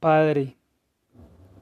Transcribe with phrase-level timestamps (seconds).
[0.00, 0.58] Padre,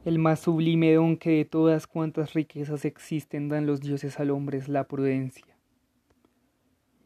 [0.04, 4.58] el más sublime don que de todas cuantas riquezas existen dan los dioses al hombre
[4.58, 5.46] es la prudencia.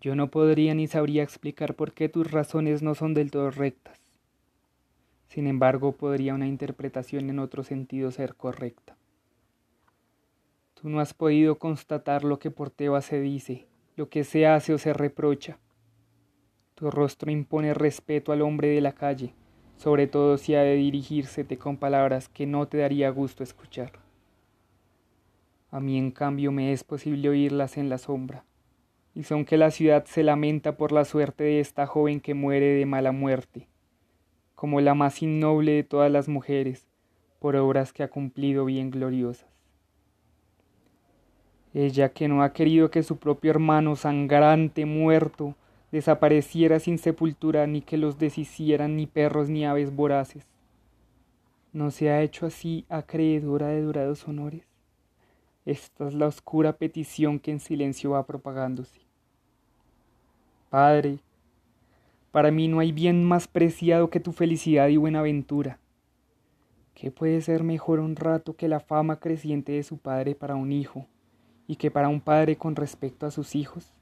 [0.01, 4.01] Yo no podría ni sabría explicar por qué tus razones no son del todo rectas.
[5.27, 8.97] Sin embargo, podría una interpretación en otro sentido ser correcta.
[10.81, 13.67] Tú no has podido constatar lo que por Teba se dice,
[13.97, 15.59] lo que se hace o se reprocha.
[16.75, 19.35] Tu rostro impone respeto al hombre de la calle,
[19.79, 23.93] sobre todo si ha de dirigírsete con palabras que no te daría gusto escuchar.
[25.71, 28.45] A mí, en cambio, me es posible oírlas en la sombra,
[29.15, 32.67] y son que la ciudad se lamenta por la suerte de esta joven que muere
[32.67, 33.69] de mala muerte,
[34.55, 36.89] como la más innoble de todas las mujeres,
[37.39, 39.49] por obras que ha cumplido bien gloriosas.
[41.73, 45.55] Ella que no ha querido que su propio hermano sangrante muerto
[45.93, 50.47] desapareciera sin sepultura ni que los deshicieran ni perros ni aves voraces.
[51.73, 54.63] ¿No se ha hecho así acreedora de dorados honores?
[55.65, 59.01] Esta es la oscura petición que en silencio va propagándose.
[60.71, 61.19] Padre,
[62.31, 65.79] para mí no hay bien más preciado que tu felicidad y buenaventura.
[66.95, 70.73] ¿Qué puede ser mejor un rato que la fama creciente de su padre para un
[70.73, 71.07] hijo
[71.67, 73.93] y que para un padre con respecto a sus hijos?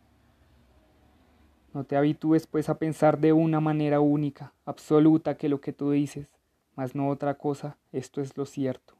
[1.77, 5.91] No te habitúes pues a pensar de una manera única, absoluta, que lo que tú
[5.91, 6.35] dices,
[6.75, 8.95] mas no otra cosa, esto es lo cierto.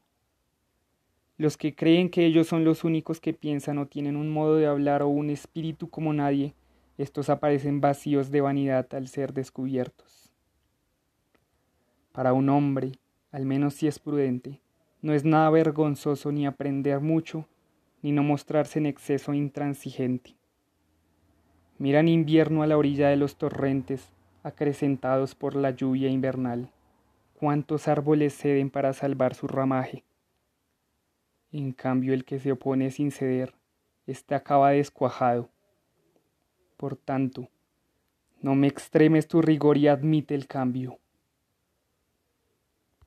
[1.37, 4.67] Los que creen que ellos son los únicos que piensan o tienen un modo de
[4.67, 6.53] hablar o un espíritu como nadie,
[6.99, 10.31] estos aparecen vacíos de vanidad al ser descubiertos.
[12.11, 12.91] Para un hombre,
[13.31, 14.61] al menos si es prudente,
[15.01, 17.47] no es nada vergonzoso ni aprender mucho,
[18.03, 20.37] ni no mostrarse en exceso intransigente.
[21.79, 24.09] Mira en invierno a la orilla de los torrentes,
[24.41, 26.71] acrecentados por la lluvia invernal,
[27.39, 30.03] cuántos árboles ceden para salvar su ramaje.
[31.51, 33.53] En cambio el que se opone sin ceder,
[34.07, 35.49] éste acaba descuajado.
[36.77, 37.47] Por tanto,
[38.41, 40.97] no me extremes tu rigor y admite el cambio.